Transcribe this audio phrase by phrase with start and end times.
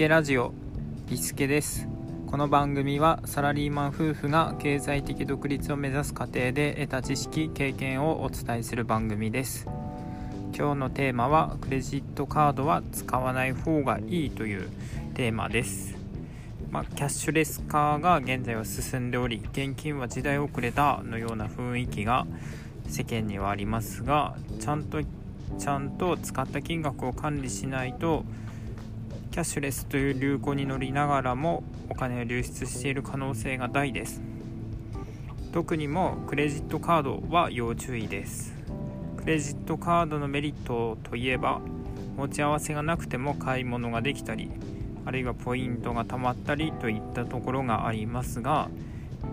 [0.00, 0.54] ケラジオ
[1.10, 1.86] リスケです。
[2.26, 9.66] この番組はサラリーマン夫婦が経済的独立を目指す過程で得た知識経験をお伝えする番組です。
[10.56, 14.70] 今日のテーマはクレジットカードは使わない方がいいという
[15.12, 15.94] テーマです。
[16.70, 22.26] まあ、キャッシュレス化が現在は進んでおり現金は時代遅れだのような雰囲気が
[22.88, 28.24] 世間にはありますがちゃんとちゃんと使った金額を管理しないと
[29.30, 34.20] キャッシュレスという流行に乗りながらもお金を流出している可能性が大です。
[35.52, 38.54] 特にもクレジットカードは要注意です。
[39.16, 41.60] クレジットカードのメリットといえば
[42.16, 44.50] 持ち合わせがなくても買い物ができたり
[45.04, 48.70] あるいはポイントが貯まったりといったところがありますが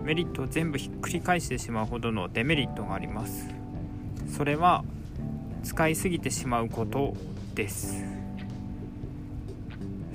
[0.04, 3.48] メリットを全部ひっくり返してしまうほどのデメリットがあります。
[4.36, 4.84] それは
[5.64, 7.14] 使いすぎてしまうこと
[7.54, 8.17] です。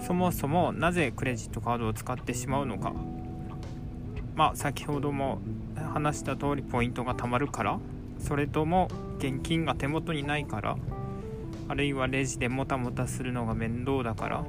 [0.05, 2.93] そもそもなぜクレジットカードを使ってしまうのか。
[4.35, 5.39] まあ先ほども
[5.93, 7.79] 話した通りポイントが貯まるから
[8.19, 8.87] それとも
[9.19, 10.75] 現金が手元にないから
[11.67, 14.43] あるいはレジでもたもたするのが面倒だから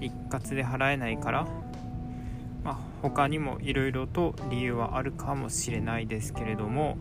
[0.00, 1.46] 一括で払えないから、
[2.62, 6.96] まあ、他にもいろいろと理由はあるかもしれないですけれども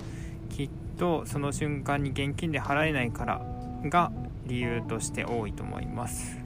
[0.49, 3.41] きっとその瞬間に現金で払えないから
[3.83, 4.11] が
[4.47, 6.44] 理由として多いと思います。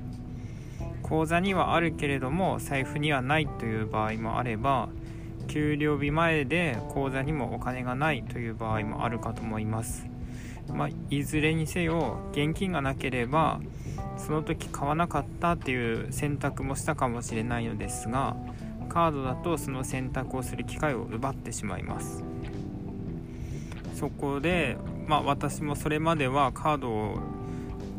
[1.09, 4.89] 口座にはあるけれども財布にはないという場合もあれば
[5.47, 10.07] 給料日前で口座にもお金がないという場合もあるかと思います。
[10.71, 13.59] まあ、いずれにせよ現金がなければ
[14.17, 18.35] その時買わなかったっていう選択もしたかもしれないのですが
[18.87, 22.23] カードだとその選択をする機会を奪ってしまいます。
[23.95, 27.19] そこで、まあ、私もそれまではカードを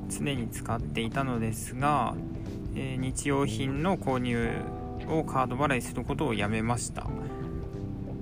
[0.09, 2.15] 常に使っていたのですが、
[2.77, 4.51] え、日用品の購入
[5.09, 7.09] をカード払いすることをやめました、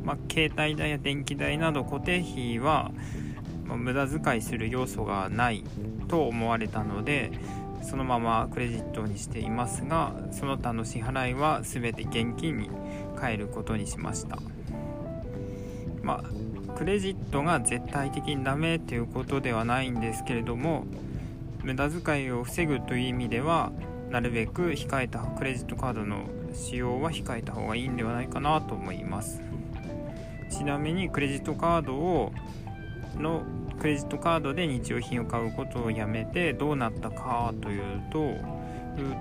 [0.04, 2.92] まあ、携帯代や電気代など固定費は、
[3.76, 5.64] 無駄遣いする要素がない
[6.08, 7.30] と思われたので
[7.82, 12.70] そのままクレジットにしていますがその他の支払いは全て現金に
[13.20, 14.38] 変えることにしました。
[16.02, 20.84] まあクレジットが絶対的にダメということではないんですけれども
[21.64, 23.72] 無駄遣いを防ぐという意味では
[24.10, 29.42] なるべく控えたクレジットカードの使用は控えた方がいいんではないかなと思います。
[30.50, 32.32] ちなみにクレジットカードを
[33.16, 33.42] の
[33.78, 38.34] クレジットカードで日用品を買うことをやめてどうなったかというとう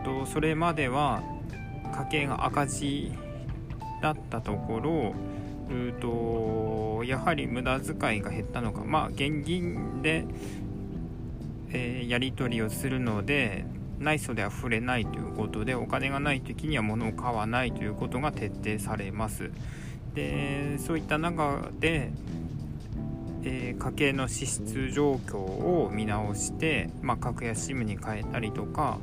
[0.03, 1.21] とそれまでは
[1.93, 3.11] 家計が赤字
[4.01, 5.13] だったところ
[5.69, 10.25] うとやはり無駄遣いが減ったのかまあ現金で、
[11.69, 13.65] えー、やり取りをするので
[13.99, 19.51] 内装では触れないということでお金がない時には物を買わないということが徹底されます。
[20.13, 22.11] でそういった中で、
[23.43, 28.97] えー、家計の支出状況を見直して、まあ、格安 SIM に変えたりとか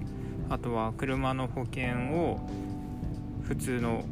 [0.50, 2.40] あとは車の保険を
[3.42, 4.04] 普通の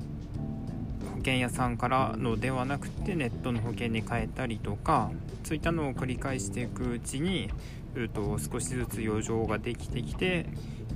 [1.12, 5.10] 保険屋さんからのではなくてネットの保険に変えたりとか
[5.44, 7.50] そういったのを繰り返していくうちに
[7.94, 10.46] うと少しずつ余剰ができてきて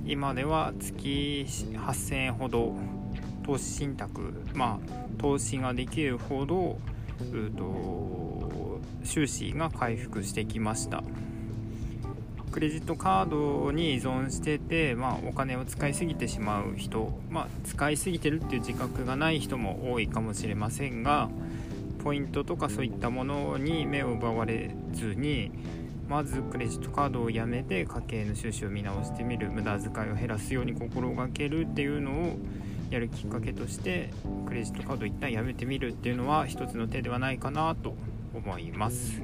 [0.05, 2.75] 今では月8000円ほど
[3.45, 6.77] 投資信託まあ投資ができるほど
[7.31, 11.03] うと収支が回復してきました。
[12.57, 21.29] クレジットカードに依存してて、まあ、お金を使いすぎてしまう人、まあ、使いすぎてるっていう自覚がない人も多いかもしれませんが
[22.03, 25.51] ポイントとかそういったものに目を奪われずに
[26.07, 32.37] まずクレジットカードをやめて家計の収支を見直してみる無駄遣いを減らすように心がけるっていうのを
[32.89, 34.09] やるきっかけとして
[34.45, 37.93] クレジットカード一旦やめてみるっていうのは一つの手ではないかなと
[38.33, 39.21] 思います。